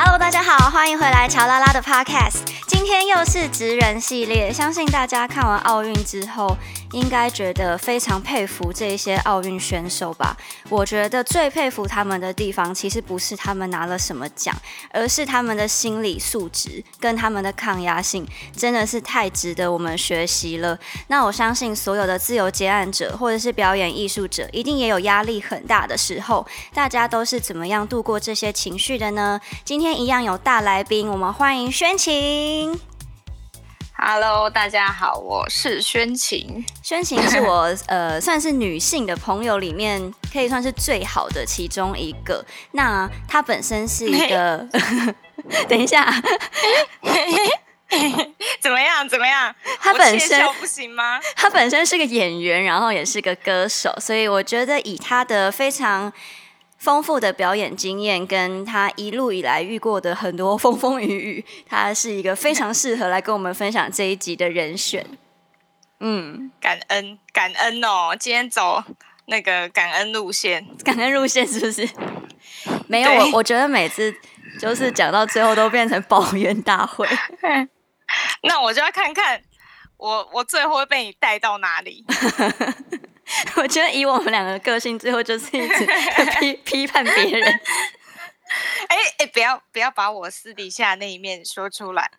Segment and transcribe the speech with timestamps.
[0.00, 2.42] Hello，大家好，欢迎回来乔拉拉的 Podcast。
[2.78, 6.56] 今天又是职人系列，相信大家看完奥运之后，
[6.92, 10.36] 应该觉得非常佩服这一些奥运选手吧？
[10.68, 14.54] 我觉得最佩服他们的地方，其实不是他们拿了什么奖，
[14.90, 18.24] 而是他们的心理素质跟他们的抗压性，
[18.56, 20.78] 真的是太值得我们学习了。
[21.08, 29.40] 那我相信所有的自由接案者或者是表演艺术者，一定也有压力很大的时候，大家都是怎么样度过这些情绪的呢？
[29.64, 32.67] 今天一样有大来宾，我们欢迎宣晴。
[34.00, 36.64] Hello，大家好，我是宣晴。
[36.82, 42.44] 宣晴是我 呃算是女性的朋友里面可以算是最好的其中一个。
[42.72, 44.66] 那她本身是一个，
[45.68, 46.10] 等一下，
[48.60, 49.08] 怎么样？
[49.08, 49.54] 怎么样？
[49.80, 51.18] 她本身不行吗？
[51.34, 56.12] 她本身是个演员，然后也是个歌手，所以我觉得以她的非常
[56.78, 65.04] 丰富的表演经验，跟他一路以来遇过的很多风风雨雨，他是一个非常适合来跟我们分享这一集的人选。
[66.00, 68.16] 嗯，感恩，感恩哦！
[68.18, 68.80] 今天走
[69.26, 71.88] 那个感恩路线，感恩路线是不是？
[72.86, 74.14] 没有，我我觉得每次
[74.60, 77.04] 就是讲到最后都变成抱怨大会。
[78.44, 79.42] 那我就要看看
[79.96, 82.04] 我我最后会被你带到哪里。
[83.56, 85.86] 我觉得以我们两个的个性，最后就是一直
[86.40, 87.44] 批批判别人。
[88.88, 92.10] 哎哎，不要不要把我私底下那一面说出来。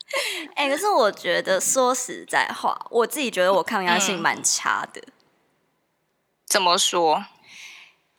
[0.56, 5.02] 哎、可是我觉得说实在话，我自己觉得我抗压性嗯蛮差的。
[6.46, 7.26] 怎么说？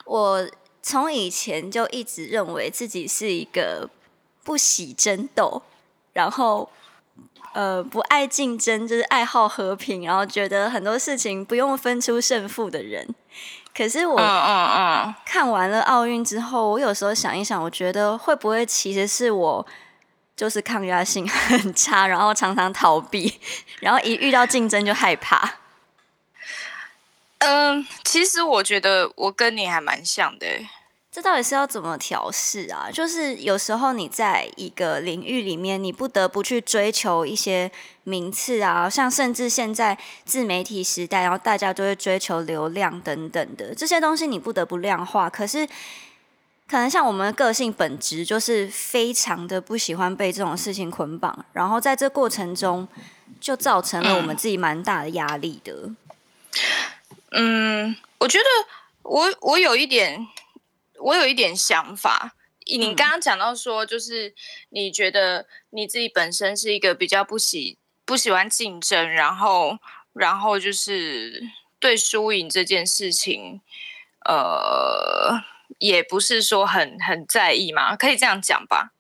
[0.05, 0.51] 我
[0.83, 3.89] 从以前就一直认为自己是一个
[4.43, 5.63] 不喜争斗，
[6.13, 6.73] 然后
[7.53, 13.15] 呃不爱竞争，就是爱好和平，然后觉得很多事情不用分出胜负的人。
[13.75, 14.69] 可是我嗯嗯
[15.07, 19.67] 嗯，看完了奥运之后，我有时候想一想，我觉得会不会其实是我
[20.37, 23.41] 就是抗压性 很差，然后常常逃避，
[23.81, 25.55] 然后一遇到竞争就害怕。
[27.39, 30.69] 嗯，其实我觉得我跟你还蛮像的欸。
[31.13, 32.89] 这到底是要怎么调试啊？
[32.93, 37.69] 就是有时候你在一个领域里面，你不得不去追求一些
[38.05, 45.29] 名次啊，像甚至现在自媒体时代，然后大家都会追求流量等等的这些东西，你不得不量化。
[45.29, 45.67] 可是，
[46.69, 52.87] 可能像我们的个性本质就是非常的不喜欢被这种事情捆绑，然后在这过程中
[53.41, 55.91] 就造成了我们自己蛮大的压力的。
[57.33, 58.45] 嗯，我觉得
[59.03, 60.25] 我我有一点，
[61.01, 62.37] 我有一点想法。
[62.67, 64.33] 你嗯刚刚讲到说，就是
[64.69, 69.79] 你觉得你自己本身是一个比较不喜不喜欢竞争，然后
[70.13, 71.43] 然后就是
[71.81, 73.61] 对输赢这件事情，
[74.27, 75.43] 呃，
[75.79, 78.93] 也不是说很很在意嘛，可以这样讲吧？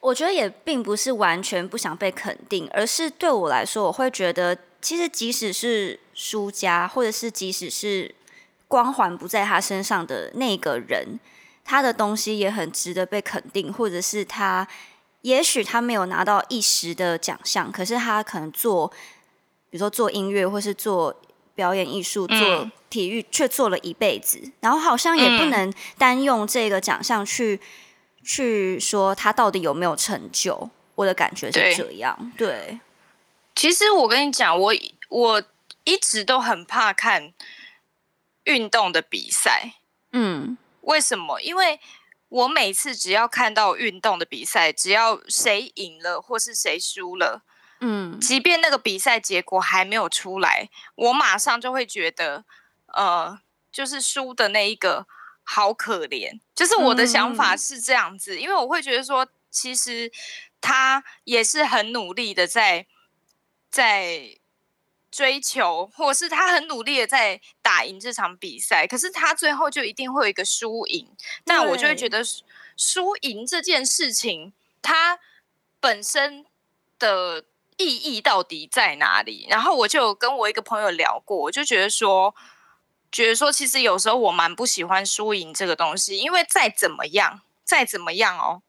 [0.00, 8.14] 我觉得也并不是完全不想被肯定，而是对我来说，我会觉得，其实即使是输家，或者是即使是
[8.70, 11.18] 光环不在他身上的那个人，
[11.64, 14.68] 他的东西也很值得被肯定，或者是他，
[15.22, 18.86] 也许他没有拿到一时的奖项，可是他可能做，
[19.70, 21.20] 比如说做音乐，或是做
[21.56, 27.60] 表演艺术、做嗯体育，却做了一辈子，然后好像也不嗯能单用这个奖项去。
[28.22, 32.32] 去说他到底有没有成就，我的感觉是这样。
[32.36, 32.78] 对，
[33.54, 34.74] 其实我跟你讲，我
[35.08, 35.42] 我
[35.84, 37.32] 一直都很怕看
[38.44, 39.74] 运动的比赛。
[40.12, 41.40] 嗯，为什么？
[41.40, 41.80] 因为
[42.28, 47.42] 我每次只要看到运动的比赛，只要谁赢了或是谁输了，
[47.80, 52.44] 嗯，即便那个比赛结果还没有出来，我马上就会觉得，
[52.86, 53.38] 呃，
[53.72, 55.06] 就是输的那一个
[55.42, 56.40] 好可怜。
[56.54, 60.10] 就是我的想法是这样子，因为我会觉得说，其实
[60.60, 62.86] 他也是很努力的在
[63.70, 64.36] 在
[65.10, 71.08] 追求，或是他很努力的在打赢这场比赛，可是他最后就一定会有一个输赢。
[71.44, 72.44] 那我就会觉得输
[72.76, 75.18] 输赢这件事情，它
[75.80, 76.46] 本身
[76.98, 77.44] 的
[77.76, 79.46] 意义到底在哪里？
[79.50, 82.34] 然后我就跟我一个朋友聊过，我就觉得说，
[83.10, 88.62] 觉得说，其实有时候我蛮不喜欢输赢这个东西，因为再怎么样，再怎么样哦，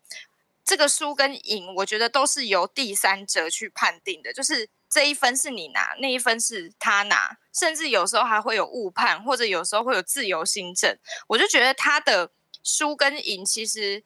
[0.65, 10.97] 这个输跟赢，我觉得都是由第三者去判定的，就是这一分是你拿，那一分是他拿，甚至有时候还会有误判，或者有时候会有自由新政。
[11.27, 14.03] 我就觉得他的输跟赢其实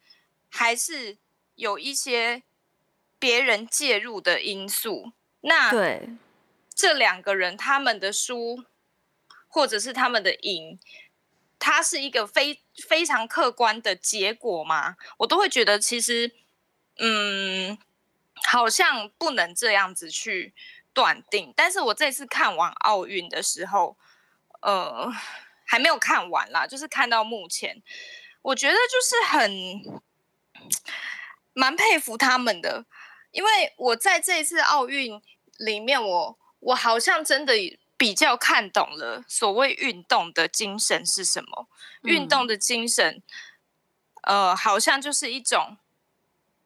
[0.49, 1.17] 还是
[1.55, 2.43] 有一些
[3.17, 5.11] 别人介入的因素。
[5.41, 6.09] 那对，
[6.73, 8.63] 这两个人他们的输
[9.47, 10.79] 或者是他们的赢，
[11.57, 14.97] 它是一个非非常客观的结果吗？
[15.17, 16.31] 我都会觉得其实
[16.97, 17.77] 嗯，
[18.43, 20.53] 好像不能这样子去
[20.95, 21.53] 断定。
[21.55, 23.95] 但是我这次看完奥运的时候，
[24.61, 25.11] 呃，
[25.63, 27.83] 还没有看完啦，就是看到目前，
[28.41, 30.01] 我觉得就是很
[31.53, 32.85] 蛮佩服他们的，
[33.31, 35.21] 因为我在这一次奥运
[35.57, 37.53] 里面，我我好像真的
[37.97, 41.67] 比较看懂了所谓运动的精神是什么，
[42.03, 43.21] 运动的精神。
[44.23, 45.77] 呃，好像就是一种，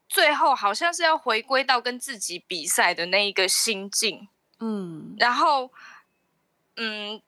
[0.10, 4.28] 最后好像是要回归到跟自己比赛的那一个心境，
[4.60, 5.72] 嗯，然后，
[6.76, 7.22] 嗯，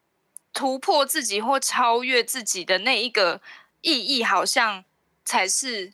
[0.52, 3.40] 突破自己或超越自己的那一个
[3.82, 4.84] 意义，好像
[5.24, 5.94] 才是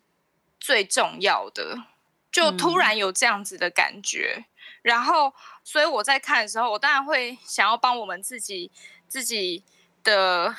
[0.59, 1.83] 最重要的。
[2.31, 4.45] 就突然有这样子的感觉，
[4.81, 8.71] 然后，所以我在看的时候，我当然会想要帮我们自己
[9.07, 9.63] 自己
[10.03, 10.55] 的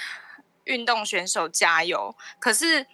[0.65, 2.87] 运动选手加油，可是。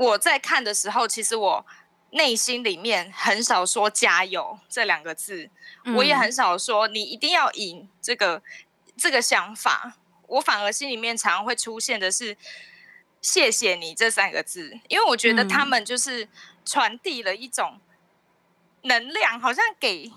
[0.00, 1.66] 我在看的时候，其实我
[2.10, 5.50] 内心里面很少说“加油”这两个字，
[5.96, 8.42] 我也很少说“你一定要赢”这个
[8.96, 9.96] 这个想法。
[10.26, 12.36] 我反而心里面常会出现的是
[13.20, 16.28] “谢谢你”这三个字，因为我觉得他们就是
[16.64, 17.80] 传递了一种
[18.82, 20.12] 能量，好像给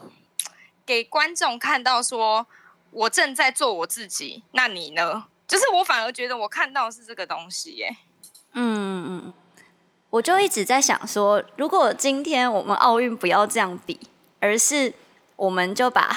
[0.85, 2.47] 给观众看到说
[2.91, 4.43] 我正在做我自己。
[4.51, 5.27] 那你呢？
[5.47, 7.97] 就是我反而觉得我看到是这个东西耶。
[8.53, 9.33] 嗯嗯嗯。
[10.11, 13.97] 我就一直在想说，如果今天我们奥运不要这样比，
[14.41, 14.93] 而是
[15.37, 16.15] 我们就把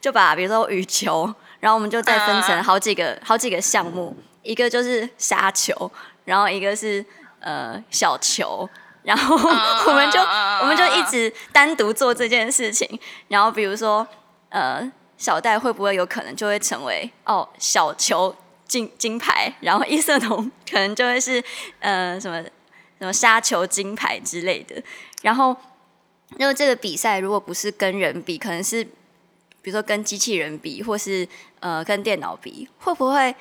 [0.00, 5.90] 就把比如说羽球，然后我们就再分成好几个好几个项目，一个就是沙球，
[6.24, 7.04] 然后一个是
[7.40, 8.68] 呃小球，
[9.02, 9.34] 然后
[9.90, 12.88] 我们就我们就一直单独做这件事情，
[13.26, 14.06] 然后比如说
[14.50, 14.88] 呃
[15.18, 18.32] 小戴会不会有可能就会成为哦小球
[18.68, 21.42] 金金牌，然后伊瑟彤可能就会是
[21.80, 22.40] 呃什么。
[22.98, 24.82] 什么杀球金牌之类的，
[25.22, 25.56] 然后
[26.38, 28.82] 因为这个比赛如果不是跟人比，可能是
[29.62, 31.28] 比如说跟机器人比，或是
[31.60, 33.34] 呃跟电脑比，会不会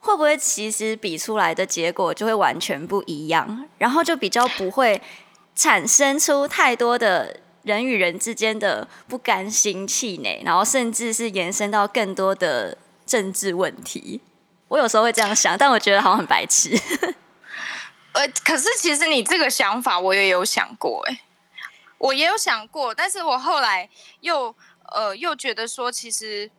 [0.00, 3.68] 会不会其实比出来的结果就会完全不一样？
[3.78, 5.00] 然后就比较不会
[5.54, 14.20] 产生出太多的人与人之间的不甘心气馁，然后甚至是延伸到更多的政治问题。
[14.68, 16.70] 我有时候会这样想，但我觉得好像很白痴。
[18.12, 21.20] 呃，可是其实你这个想法我也有想过，哎，
[21.98, 23.88] 我也有想过，但是我后来
[24.20, 24.54] 又
[24.92, 26.50] 呃又觉得说，其实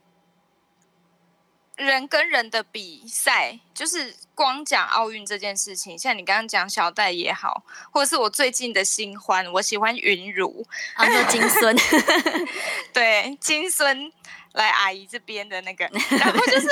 [1.75, 10.65] 人跟人的比赛，就是光讲奥运这件事情，像你刚刚讲小戴也好，或者是我最近的新欢，我喜欢云如，
[10.95, 11.75] 啊，说金孙，
[12.91, 14.11] 对，金孙
[14.53, 15.85] 来阿姨这边的那个，
[16.17, 16.67] 然后就是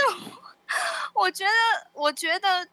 [1.14, 1.52] 我 觉得，
[1.94, 2.68] 我觉得。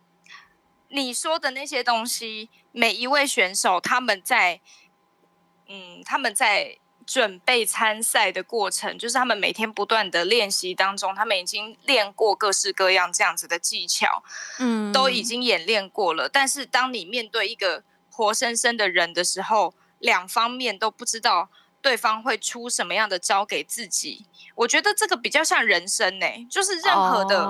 [0.90, 4.60] 你说的那些东西，每一位选手他们在，
[5.68, 14.22] 嗯，他们在准备参赛的过程，就是他们每天不断的练习当中，他们已经练过各式各样这样子的技巧，
[14.58, 16.28] 嗯，都已经演练过了。
[16.28, 21.50] 但是当你面对一个活生生的人的时候，两方面都不知道
[21.82, 24.26] 对方会出什么样的招给自己。
[24.54, 27.46] 我觉得这个比较像人生呢，就是任何的，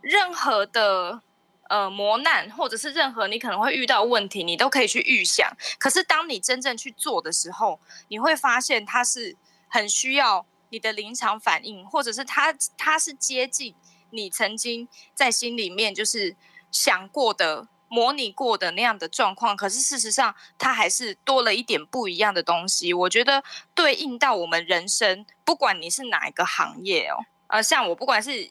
[0.00, 1.22] 任何的。
[1.68, 5.46] 呃，磨难或者是任何你可能会遇到问题，你都可以去预想。
[5.78, 9.36] 可是当你真正去做的时候，你会发现它是
[9.68, 13.74] 很需要你的临场反应，或者是它它是接近
[14.08, 16.34] 你曾经在心里面就是
[16.70, 19.54] 想过的、模拟过的那样的状况。
[19.54, 22.94] 可是事实上，它还是多了一点不一样的东西。
[22.94, 23.44] 我觉得
[23.74, 28.50] 对应到我们人生，不管你是哪一个行业哦，呃，像我不管是。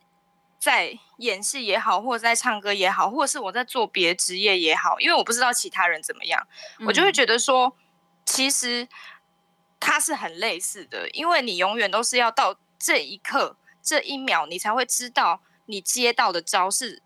[0.59, 6.47] 在演戏也好，或者在唱歌也好，或者是我在做别的职业也好，因为我不知道其他人怎么样，
[6.85, 7.75] 我就会觉得说，
[8.25, 8.87] 其实
[9.79, 17.03] 它是很类似的，因为你永远都是要到这一刻、这一秒，你才会知道你接到的招是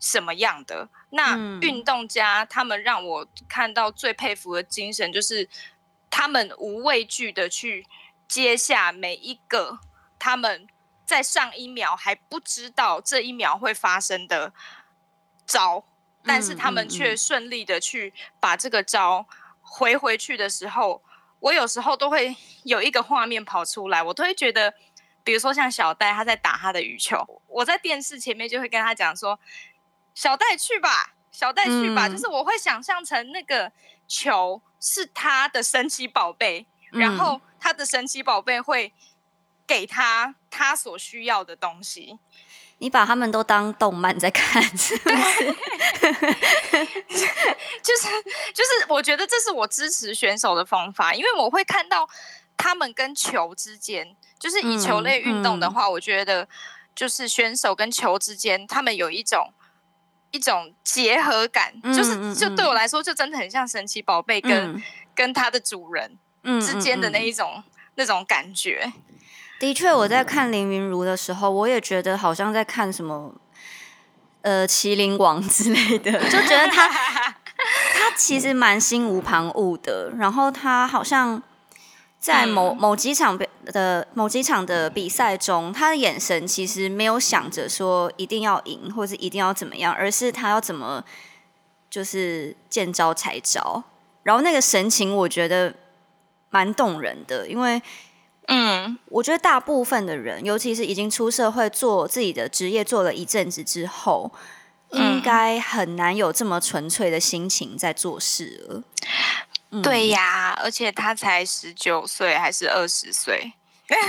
[0.00, 0.88] 什么样的。
[1.10, 5.48] 那运动家他们让我看到最佩服的精神，就是
[6.10, 7.86] 他们无畏惧的去
[8.26, 9.78] 接下每一个
[10.18, 10.66] 他们。
[11.06, 14.52] 在上一秒还不知道这一秒会发生的
[15.46, 15.84] 招，
[16.24, 19.24] 但是他们却顺利的去把这个招
[19.62, 21.00] 回回去的时候，
[21.38, 24.74] 我有时候都会有一个画面跑出来，我都会觉得，
[25.22, 29.38] 比如说像小戴他在打他的羽球，我在电视前面就会跟他讲说
[30.12, 33.70] ：“小戴去吧，小戴去吧。”就是我会想象成那个
[34.08, 38.92] 球是他的神奇宝贝，然后他的神奇宝贝会。
[39.66, 42.18] 给他他所需要的东西。
[42.78, 45.46] 你把他们都当动漫在看，是不是？
[47.82, 48.06] 就是
[48.52, 52.06] 就是，我觉得这是我支持选手的方法，因为我会看到
[52.54, 56.46] 他们跟球之间，就是以球类运动的话，我觉得
[56.94, 59.50] 就是选手跟球之间，他们有一种
[60.32, 64.82] 一种结合感，就是就对我来说，就真的很像神奇宝贝跟
[65.14, 66.18] 跟它的主人
[66.60, 68.92] 之间的那一种那种感觉。
[69.58, 73.32] 的确，我在看林云如的时候，我也觉得好像在看什么，
[74.42, 80.12] 呃，麒麟王之类的，就觉得他他其实蛮心无旁骛的。
[80.18, 81.42] 然后他好像
[82.20, 91.02] 在某某几场的某几场的比赛中，他的眼神其实没有想着说一定要赢或者一定要怎么样，而是他要怎么
[91.88, 93.82] 就是见招拆招。
[94.22, 95.74] 然后那个神情，我觉得
[96.50, 97.80] 蛮动人的，因为。
[98.48, 104.30] 嗯，我觉得大部分的人，尤其是已经出社会做自己的职业做了一阵子之后，
[104.92, 109.82] 应该很难有这么纯粹的心情在做事了。
[109.82, 113.52] 对呀，而且他才十九岁还是二十岁，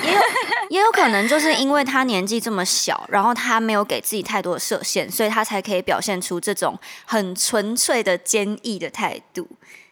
[0.03, 0.21] 也有
[0.69, 9.47] 也有可能就是因为他年纪这么小，然后他没有给自己太多的设限，所以他才可以表现出这种很纯粹的坚毅的态度。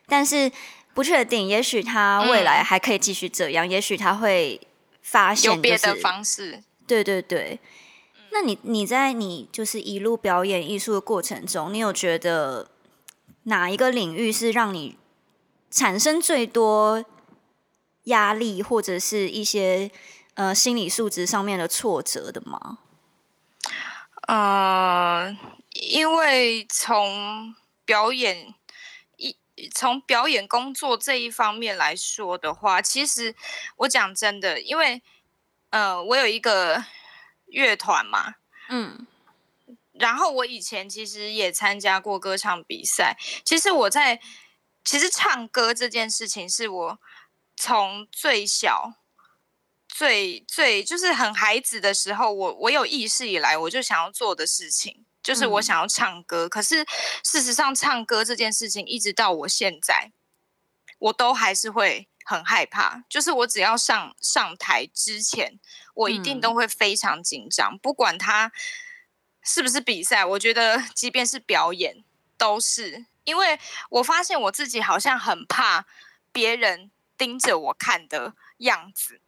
[0.07, 0.51] 但是。
[0.95, 4.61] 不确定，也许他未来还可以继续这样，也许他会
[5.01, 6.63] 发现有别的方式。
[6.87, 7.59] 对对对，
[8.31, 12.69] 那你你在你就是一路表演艺术的过程中，你有觉得
[13.43, 14.97] 哪一个领域是让你
[15.69, 17.03] 产生最多
[18.05, 19.91] 压力，或者是一些
[20.35, 22.77] 呃心理素质上面的挫折的吗？
[24.29, 25.35] 呃，
[25.73, 28.55] 因为从表演。
[29.73, 33.35] 从表演工作这一方面来说的话，其实
[33.77, 35.01] 我讲真的，因为
[35.69, 36.83] 呃，我有一个
[37.47, 38.35] 乐团嘛，
[38.69, 39.07] 嗯，
[39.93, 43.17] 然后我以前其实也参加过歌唱比赛。
[43.45, 44.19] 其实我在
[44.83, 46.99] 其实唱歌这件事情，是我
[47.55, 48.93] 从最小、
[49.87, 55.05] 最最就是很孩子的时候，我我有意识以来，我就想要做的事情。
[55.25, 56.85] 就是我想要唱歌，可是
[57.23, 60.11] 事实上，唱歌这件事情一直到我现在，
[60.99, 63.03] 我都还是会很害怕。
[63.09, 65.59] 就是我只要上上台之前，
[65.95, 68.51] 我一定都会非常紧张，不管他
[69.41, 70.23] 是不是比赛。
[70.23, 72.03] 我觉得，即便是表演，
[72.37, 75.87] 都是因为我发现我自己好像很怕
[76.31, 79.19] 别人盯着我看的样子。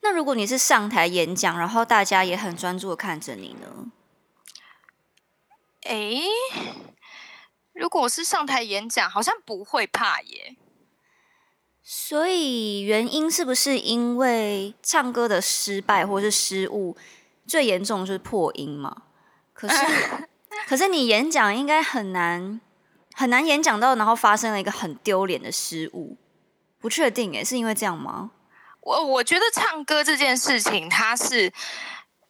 [0.00, 3.92] 那如果你是上台演讲，然后大家也很专注的看着你呢？
[5.82, 6.20] 哎，
[7.72, 10.56] 如果是上台演讲，好像不会怕耶。
[11.82, 16.96] 所以原因是不是因为唱歌的失败或是失误
[17.46, 19.04] 最严重就是破音嘛？
[19.54, 19.74] 可是
[20.68, 22.60] 可是你演讲应该很难
[23.14, 26.18] 很难演讲到，然后发生了一个很丢脸的失误，
[26.78, 28.32] 不确定哎，是因为这样吗？
[28.80, 31.52] 我我觉得唱歌这件事情，它是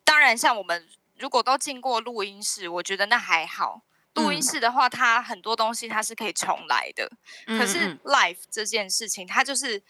[0.04, 0.86] 当然像我们。
[1.18, 3.82] 如果都进过录音室，我觉得那还好。
[4.14, 7.08] 录音室的话，它很多东西它是可以重来的。
[7.46, 9.80] 可是 live 这件事情，它就是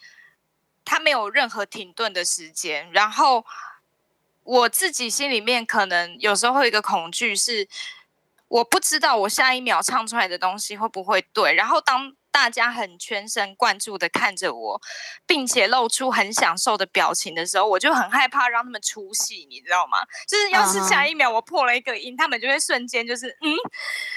[0.85, 2.91] 它没有任何停顿的时间。
[2.93, 3.47] 然后
[4.43, 7.67] 我自己心里面可能有时候会有一个恐惧，是
[8.49, 11.55] 我不知道我下一秒唱出来的东西会不会对。
[11.55, 14.81] 然后当大家很全神贯注的看着我，
[15.27, 19.99] 并且露出很享受的表情的时候，我就很害怕让他们出戏，你知道吗？
[20.29, 23.57] 就是要是下一秒我破了一个音，他们就会瞬间就是嗯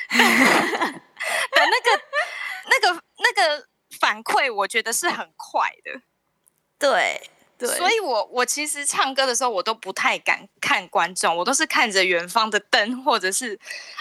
[0.18, 2.02] 的那个、
[2.70, 3.68] 那个、那个
[4.00, 6.02] 反馈，我觉得是很快的。
[6.78, 13.60] 对对，所以我我其实唱歌的时候，我都不太敢看观众，我都是看着远方的灯或者是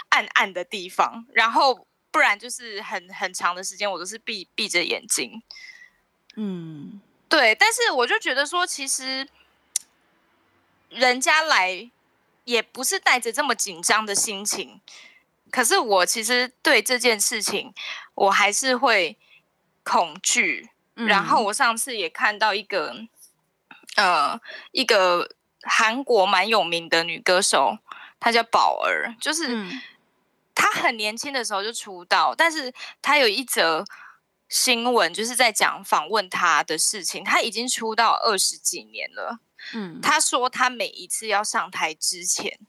[0.09, 1.87] 暗暗的地方，然后。
[2.11, 5.41] 不然就是很很长的时间，我都是闭闭着眼睛。
[6.35, 6.99] 嗯，
[7.29, 7.55] 对。
[7.55, 9.27] 但是我就觉得说，其实
[10.89, 11.89] 人家来
[12.43, 14.81] 也不是带着这么紧张的心情。
[15.49, 17.73] 可是我其实对这件事情，
[18.13, 19.17] 我还是会
[19.83, 20.69] 恐惧。
[20.95, 22.95] 然后我上次也看到一个，
[23.95, 24.39] 呃，
[24.71, 27.77] 一个韩国蛮有名的女歌手，
[28.19, 29.65] 她叫宝儿，就是。
[30.55, 33.83] 他很年轻的时候就出道，但是他有一则
[34.49, 37.23] 新闻，就是在讲访问他的事情。
[37.23, 39.39] 他已经出道二十几年了，
[39.73, 42.59] 嗯，他说他每一次要上台之前，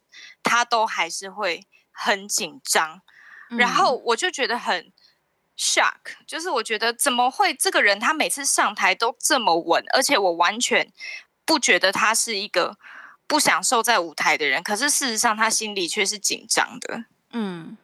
[0.42, 3.02] 他都还是会很紧张，
[3.58, 4.92] 然后我就觉得很
[5.58, 10.92] shock，就是我觉得怎么会这个人他每次上台都这么稳，而且我完全
[11.44, 12.76] 不觉得他是一个
[13.26, 17.06] 不享受在舞台的人，可是事实上他心里却是紧张的。
[17.32, 17.76] 嗯，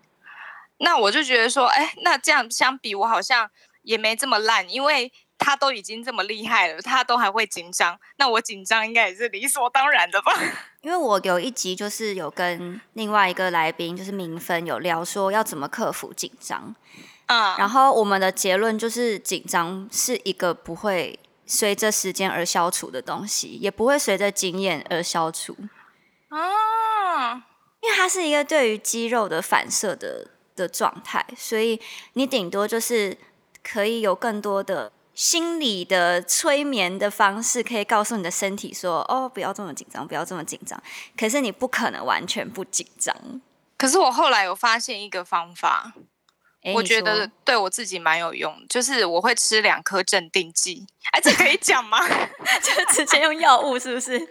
[0.79, 3.51] 那我就觉得说，哎，那这样相比，我好像
[3.83, 10.33] 也没这么烂，因为他都已经这么厉害了，他都还会紧张，那我紧张应该也是理所当然的吧？
[10.83, 16.75] 因为我有一集就是有跟另外一个来宾，就是明芬有聊说要怎么克服紧张，
[17.27, 25.57] 嗯，然后我们的结论就是紧张是一个不会随着时间而消除的东西，也不会随着经验而消除，
[26.29, 27.45] 啊。
[27.89, 31.81] 因为它是一个对于肌肉的反射的的状态，所以
[32.13, 33.17] 你顶多就是
[33.63, 40.79] 可以有更多的心理的催眠的方式，可以告诉你的身体说：“哦，不要这么紧张，不要这么紧张。”
[41.17, 43.17] 可是你不可能完全不紧张。
[43.79, 45.95] 可是我后来有发现一个方法，
[46.75, 50.87] 我觉得对我自己蛮有用，就是我会吃两颗镇定剂。
[51.13, 52.07] 哎，这可以讲吗？
[52.61, 54.11] 就直接用药物是不是？
[54.19, 54.29] 对呀，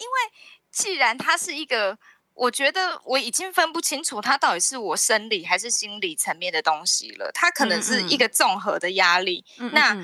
[0.00, 0.32] 因为。
[0.72, 1.98] 既然它是一个，
[2.32, 7.30] 我觉得我已经分不清楚它到底是我生理还是心理层面的东西了。
[7.32, 9.44] 它可能是一个综合的压力。
[9.72, 9.94] 那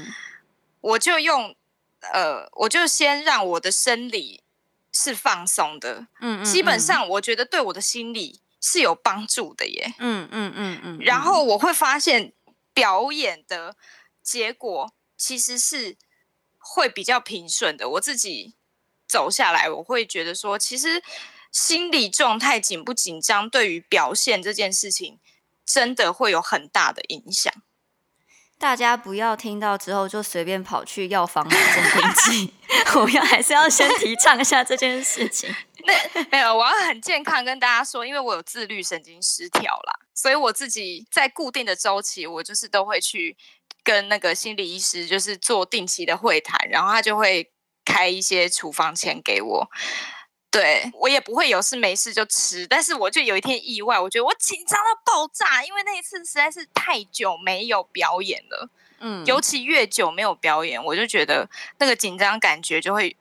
[0.82, 1.56] 我就用，
[2.12, 4.42] 呃，我就先让我的生理
[4.92, 6.06] 是放松的。
[6.20, 6.44] 嗯嗯。
[6.44, 9.94] 基本上，我觉得对我的心理是有帮助的耶。
[9.98, 10.98] 嗯嗯嗯嗯。
[11.00, 12.34] 然后我会发现
[12.74, 13.74] 表演的
[14.22, 15.96] 结果其实是
[16.58, 17.88] 会比较平顺的。
[17.88, 18.57] 我自己。
[19.08, 21.02] 走下来，我会觉得说，其实
[21.50, 25.18] 心理状态紧不紧张，对于表现这件事情，
[25.64, 27.52] 真的会有很大的影响。
[28.58, 32.54] 大家不要听到之后就随便跑去药房买镇定剂，
[32.98, 35.48] 我要还是要先提倡一下这件事情。
[35.86, 43.36] 那没有，我要很健康跟大家说，因为我有自律神经失调啦，所以我自己在固定的周期，我就是都会去
[43.84, 47.50] 跟那个心理医师，就是做定期的会谈，然后他就会。
[47.88, 49.70] 开一些处方钱给我，
[50.50, 52.66] 对我也不会有事没事就吃。
[52.66, 58.68] 但是我就有一天意外，我觉得我紧张到爆炸，因为那一次实在是太久没有表演了。
[59.00, 63.16] 嗯，尤其越久没有表演，我就觉得那个紧张感觉就会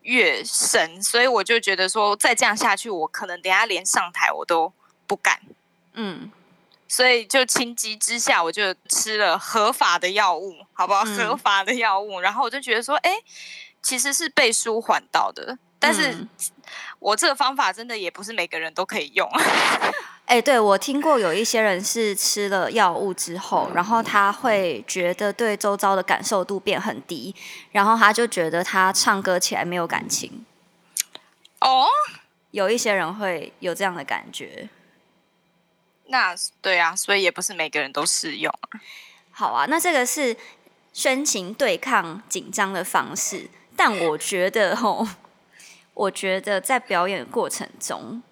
[0.00, 1.02] 越深。
[1.02, 4.72] 所以我就觉得说，再这样下去，我可能等下连上台我都
[5.06, 5.42] 不敢。
[5.92, 6.32] 嗯，
[6.88, 11.04] 所以就情急之下，我就吃了合法的药物，好不好？
[11.04, 13.12] 合法的药物，然后我就觉得说，哎。
[13.82, 16.26] 其实是被舒缓到的，但是
[16.98, 19.28] 我这个方法真的也不是每个人都可以用。
[20.26, 27.34] 哎，对我听过有一些人是吃了药物之后，然后他会觉得对周遭的感受度变很低，
[27.72, 30.46] 然后他就觉得他唱歌起来没有感情。
[31.60, 31.88] 哦，
[32.52, 34.68] 有一些人会有这样的感觉。
[36.06, 38.54] 那对啊，所以也不是每个人都适用。
[39.32, 40.36] 好啊，那这个是
[40.92, 43.50] 宣情对抗紧张的方式。
[43.82, 45.08] 但我觉得吼，
[45.94, 48.22] 我觉得在表演过程中，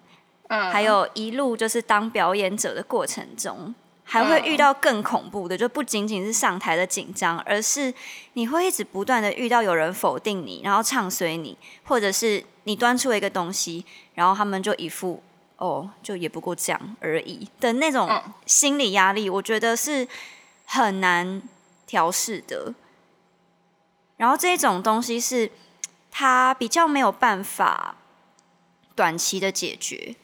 [0.47, 7.91] 嗯，还有一路就是当表演者的过程中，还会遇到更恐怖的，就不仅仅是上台的紧张，而是
[8.33, 13.83] 你会一直不断的遇到有人否定你，然后唱衰你，或者是你端出了一个东西，
[14.13, 15.23] 然后他们就一副
[15.57, 18.07] 哦，就也不过这样而已的那种
[18.45, 20.07] 心理压力，我觉得是
[20.65, 21.41] 很难
[21.87, 22.71] 调试的。
[24.19, 25.49] 然后这种东西是，
[26.11, 27.95] 它比较没有办法
[28.93, 30.17] 短期的解决。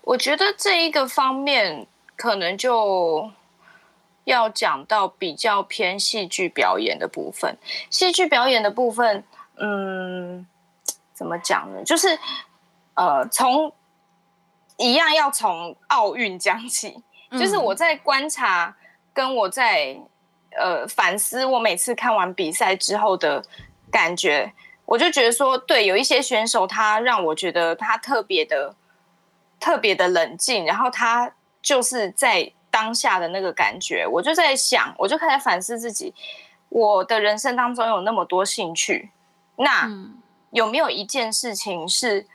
[0.00, 3.30] 我觉得这一个方面可能就
[4.24, 7.58] 要讲到比较偏戏剧表演的部分。
[7.90, 9.22] 戏剧表演的部分，
[9.56, 10.46] 嗯，
[11.12, 11.84] 怎么讲呢？
[11.84, 12.18] 就是
[12.94, 13.70] 呃，从
[14.78, 18.74] 一样要从奥运讲起，就是我在观察，
[19.12, 20.00] 跟我在。
[20.58, 23.44] 呃，反思我每次看完比赛之后的
[23.90, 24.52] 感觉，
[24.84, 28.74] 我就觉得说，对，有一些选手他让我觉得他特别的、
[29.60, 36.14] 特别的冷静，然后他就是在当下的那个感觉，我就在想，我就开始反思自己，
[36.68, 39.10] 我的人生当中有那么多兴趣，
[39.56, 39.90] 那
[40.50, 42.26] 有没有一件事情是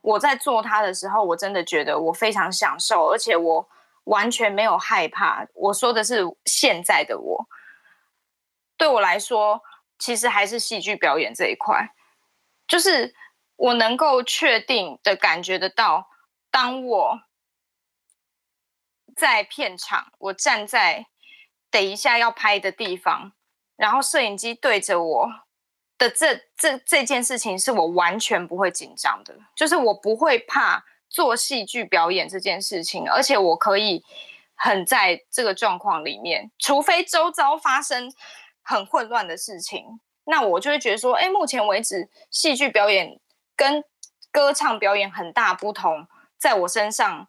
[0.00, 3.68] 我在做它的时候，我真的觉得我非常享受，而且我。
[4.08, 5.46] 完全没有害怕。
[5.54, 7.46] 我说的是现在的我，
[8.76, 9.62] 对我来说，
[9.98, 11.94] 其实还是戏剧表演这一块，
[12.66, 13.14] 就是
[13.56, 16.08] 我能够确定的感觉得到，
[16.50, 17.20] 当我
[19.16, 21.06] 在片场，我站在
[21.70, 23.32] 等一下要拍的地方，
[23.76, 25.28] 然后摄影机对着我
[25.98, 30.84] 的这这这件事情，是我完全不会紧张的，就是我不会怕。
[31.08, 34.04] 做戏剧表演这件事情，而且我可以
[34.54, 38.12] 很在这个状况里面，除非周遭发生
[38.62, 43.18] 很混乱的事情，那我就会觉得说，哎，目前为止戏剧表演
[43.56, 43.82] 跟
[44.30, 47.28] 歌唱表演很大不同，在我身上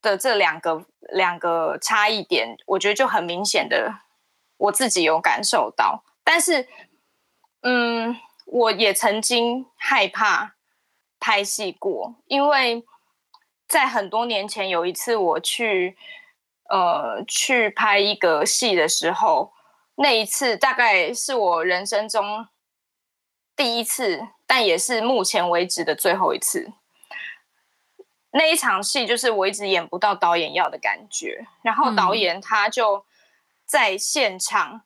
[0.00, 3.92] 的这两个两个差异点，我觉得就很明显的，
[4.56, 6.04] 我自己有感受到。
[6.22, 6.68] 但是，
[7.62, 10.53] 嗯，我也曾经害怕
[11.24, 12.84] 拍戏过，因为
[13.66, 15.96] 在很多年前有一次我去
[16.68, 19.54] 呃去拍一个戏的时候。
[19.94, 22.46] 那一次大概是我人生中
[23.56, 26.70] 第一次，但也是目前为止的最后一次。
[28.32, 33.06] 那一场戏就是我一直演不到导演要的感觉，然后导演他就
[33.64, 34.82] 在现场，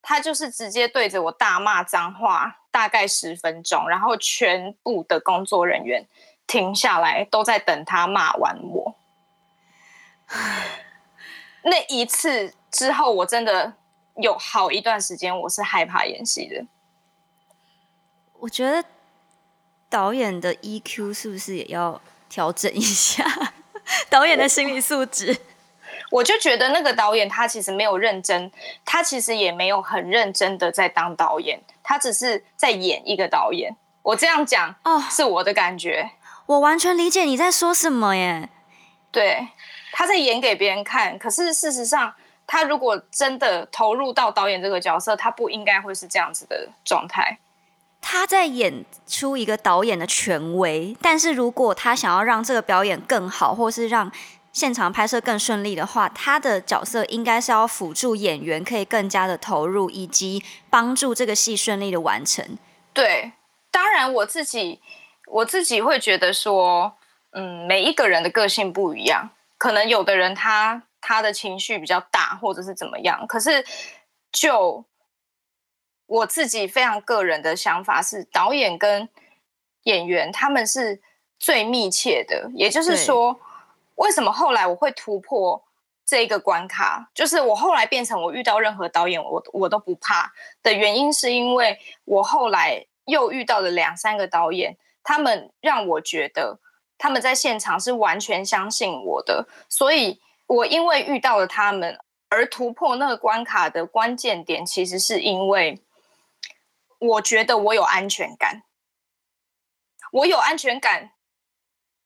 [0.00, 6.06] 他就是直接对着我大骂脏话，大概十分钟，然后全部的工作人员
[6.46, 8.94] 停下来都在等他骂完我。
[11.62, 13.72] 那一次之后，我真的。
[14.18, 16.64] 有好一段时间，我是害怕演戏的。
[18.38, 18.82] 我觉得
[19.90, 23.26] 导演的 EQ 是不是也要调整一下？
[24.08, 25.38] 导演的心理素质，
[26.10, 28.50] 我就觉得那个导演他其实没有认真，
[28.86, 33.74] 他其实也没有很认真的在当导演，他只是在演一个导演。
[34.02, 36.10] 我这样讲哦，是我的感觉。
[36.46, 38.48] 我完全理解你在说什么耶。
[39.10, 39.48] 对，
[39.92, 42.12] 他在演给别人看，可是事实上。
[42.48, 47.38] 他如果真的投入到导演这个角色，他不应该会是这样子的状态。
[48.00, 54.12] 他在演出一个导演的权威，但是如果他想要让这个表演更好，或是让
[54.56, 62.56] 现场拍摄更顺利的话，他的角色应该是要辅助演员可以更加的投入，以及帮助这个戏顺利的完成。
[62.94, 63.32] 对，
[63.70, 64.80] 当然我自己
[65.26, 66.96] 我自己会觉得说，
[67.32, 70.84] 嗯，每一个人的个性不一样，可能有的人他。
[71.08, 73.24] 他的情绪比较大，或者是怎么样？
[73.28, 73.64] 可是，
[74.32, 74.84] 就
[76.06, 79.08] 我自己非常个人的想法是，导演跟
[79.84, 81.00] 演员他们是
[81.38, 82.50] 最密切的。
[82.56, 83.38] 也就是说，
[83.96, 85.62] 为什么后来我会突破
[86.06, 87.10] 这个关卡？
[87.12, 90.32] 就是我后来变成我遇到任何导演，我我都不怕
[90.62, 96.58] 的原因，是因为我后来又遇到了两三个导演，他们让我觉得
[96.96, 100.20] 他们在现场是完全相信我的，所以。
[100.48, 105.82] 我因为遇到了他们而突破那个关卡的关键点，其实是因为
[107.00, 108.62] 我觉得我有安全感。
[110.12, 111.10] 我有安全感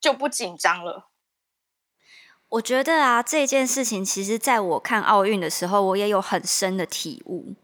[0.01, 1.10] 就不紧张了。
[2.51, 7.55] 我觉得啊，这件事情其实在我看奥运的时候，我也有很深的体悟。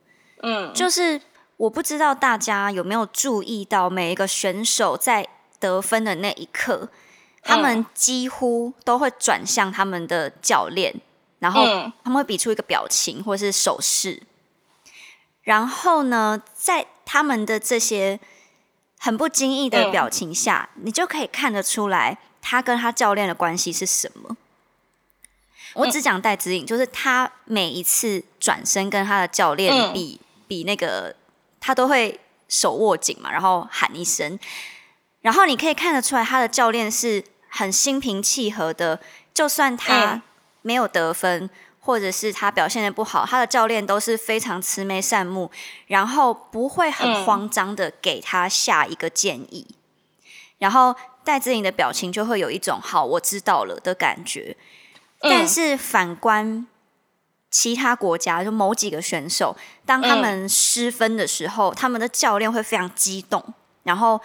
[0.42, 1.20] 嗯，就是
[1.56, 5.28] 我不知道大家有没有注意到，每一个选手在
[5.60, 6.88] 得分的那一刻。
[7.42, 10.92] 他们几乎都会转向他们的教练，
[11.38, 11.64] 然后
[12.02, 14.20] 他们会比出一个表情或者是手势，
[15.42, 18.18] 然后呢，在他们的这些
[18.98, 24.36] 很不经意的表情下，你就可以看得出来他跟他教练的关系是什么。
[25.76, 31.14] 我只讲戴子颖，就是他每一次转身跟他的教练比比那个，
[31.60, 34.38] 他都会手握紧嘛，然后喊一声，
[35.20, 37.22] 然后你可以看得出来他的教练是。
[37.48, 39.00] 很心平气和的，
[39.32, 40.20] 就算他
[40.60, 41.48] 没有得分，
[41.80, 45.50] 或者是他表现的不好，他的教练都是非常慈眉善目，
[45.86, 49.66] 然后不会很慌张的给他下一个建议，
[50.58, 54.54] 然后戴志颖的表情就会有一种“好，我知道了”的感觉。
[55.28, 56.66] 但是反观
[57.50, 63.42] 其他国家，就某几个选手，当他们失分的时候，他们的教练会非常激动，
[63.84, 64.20] 然后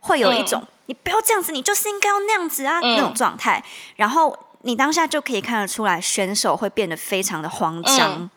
[0.00, 0.62] 会有一种。
[0.86, 3.64] 你不要这样子，你就是应该要那样子啊，那种状态。
[3.96, 8.28] 然后你当下就可以看得出来，选手会变得非常的慌张。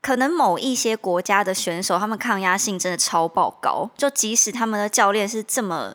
[0.00, 5.94] 可能某一些国家的选手，他们抗压性真的超爆高，就即使他们的教练是这么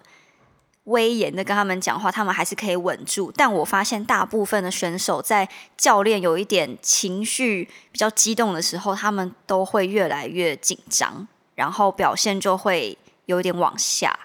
[0.88, 3.32] 威严的跟他们讲话，他们还是可以稳住。
[3.36, 5.48] 但我发现大部分的选手在
[5.78, 14.20] 教练有一点情绪比较激动的时候，他们都会越来越紧张，然后表现就会有点往下。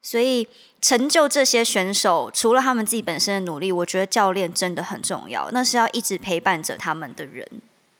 [0.00, 0.48] 所以
[0.80, 5.50] 成就这些选手，除了他们自己本身的努力，我觉得教练真的很重要。
[5.50, 7.46] 那是要一直陪伴着他们的人，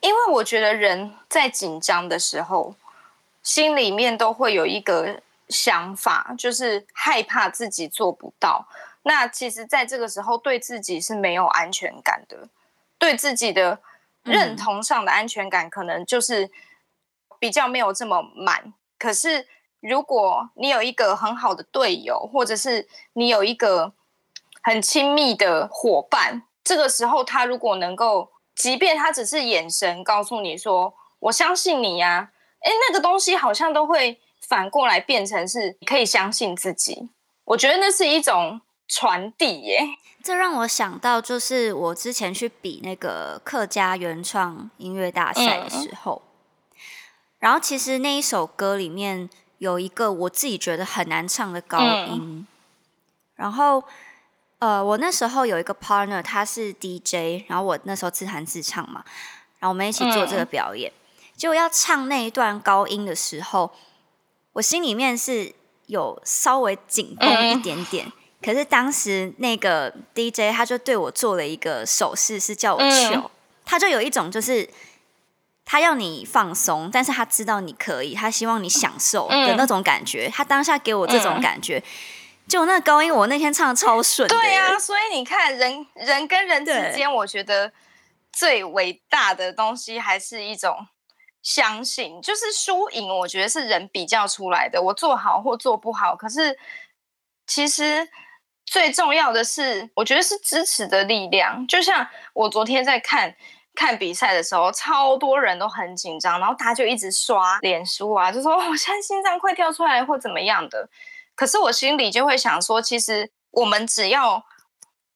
[0.01, 2.77] 因为我觉得人在紧张的时候，
[3.43, 8.69] 心里面都会有一个想法，就是害怕自己做不到。
[9.03, 12.49] 那其实，在这个时候，对自己是没有安全感的，
[12.99, 13.81] 对自己的
[14.23, 16.51] 认同上的安全感，可能就是
[17.39, 18.73] 比较没有这么满。
[18.99, 19.47] 可是。
[19.81, 23.93] 如果你有一个很好的队友，或者是你有一个
[24.61, 37.11] 很亲密的伙伴，这个时候他如果能够，即便他只是眼神告诉你说“我相信你呀”，哎，那个东西好像都会反过来变成是可以相信自己。
[37.45, 39.87] 我觉得那是一种传递耶。
[40.23, 46.23] 这让我想到，就是我之前去比那个客家原创音乐大赛的时候，
[47.39, 52.47] 然后其实那一首歌里面有一个我自己觉得很难唱的高音，
[53.37, 53.85] 然后
[54.59, 59.05] 呃，我那时候有一个 partner，他是 DJ，然后我那时候自弹自唱嘛，
[59.61, 60.93] 然后我们一起做这个表演，
[61.37, 63.71] 就要唱那一段高音的时候，
[64.59, 65.55] 我心里面是
[65.87, 68.13] 有稍微紧绷一点点。
[68.43, 73.31] 可是当时那个 DJ 他就对我做了一个手势，是叫我求，
[73.65, 74.69] 他就有一种就是
[75.65, 80.29] 他要你放松，但是他知道你可以，他希望你享受的那种感觉。
[80.29, 81.81] 他当下给我这种感觉，
[82.49, 84.29] 就那高音，我那天唱的超顺。
[84.29, 87.73] 对啊，所以你看，人人跟人之间，我觉得
[88.33, 90.89] 最伟大的东西还是一种
[91.43, 94.81] 相信，就是输赢，我觉得是人比较出来的。
[94.83, 96.59] 我做好或做不好，可是
[97.47, 98.09] 其实。
[98.71, 101.67] 最重要的是，我觉得是支持的力量。
[101.67, 103.35] 就像我昨天在看
[103.75, 110.87] 看比赛的时候，超多人都很紧张，然后他就一直刷脸书啊，就说我现在心脏快跳出来或怎么样的。
[111.35, 114.45] 可是我心里就会想说，其实我们只要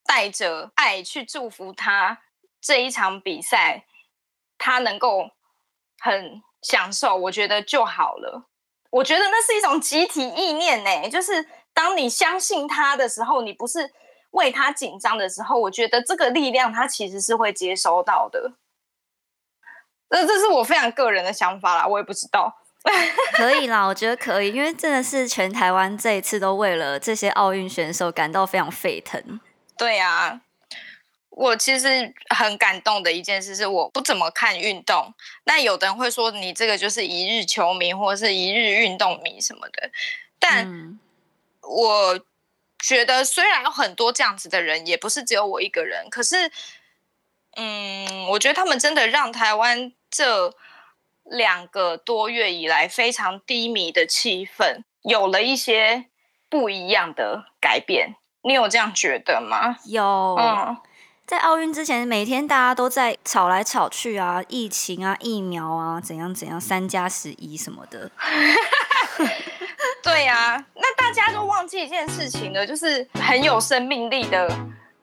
[0.07, 2.23] 带着爱去祝福他
[2.59, 3.85] 这一场比赛，
[4.57, 5.29] 他能够
[6.03, 8.49] 很享受，我觉得就好了。
[8.91, 11.47] 我觉得那是一种集体意念呢，就是。
[11.75, 13.91] 当你相信他的时候，你不是
[14.33, 18.53] 为他紧张的时候，我觉得这个力量他其实是会接收到的。
[20.11, 22.55] 这这是我非常个人的想法啦，我也不知道。
[23.33, 29.41] 可以啦，我觉得可以，因为真的是全台湾这一次都为了这些奥运选手感到非常沸腾。
[29.79, 30.43] 对呀，
[31.33, 35.13] 我其实很感动的一件事是，我不怎么看运动，
[35.45, 39.91] 那有的人会说你这个就是一日球迷或者是一日运动迷什么的，
[40.39, 40.99] 但。
[41.65, 42.19] 我
[42.81, 46.11] 觉得虽然有很多这样子的人，也不是只有我一个人。
[46.11, 46.51] 可是，
[47.55, 50.53] 嗯，我觉得他们真的让台湾这
[51.23, 56.07] 两个多月以来非常低迷的气氛有了一些
[56.49, 58.17] 不一样的改变。
[58.43, 59.77] 你有这样觉得吗？
[59.85, 60.03] 有。
[60.35, 60.77] 嗯，
[61.33, 68.11] 在奥运之前，每天大家都在吵来吵去啊，疫情啊，疫苗啊，怎样怎样，三加十一什么的。
[70.05, 74.47] 对呀，那大家都忘记一件事情了，就是很有生命力的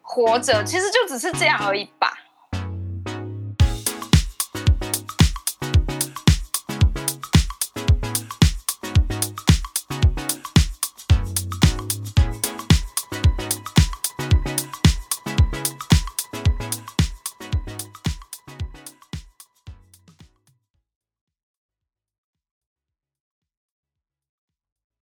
[0.03, 2.15] 活着，其实就只是这样而已吧。